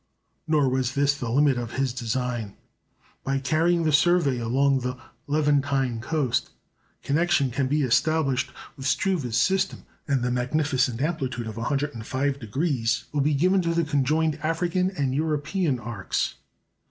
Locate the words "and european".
14.89-15.77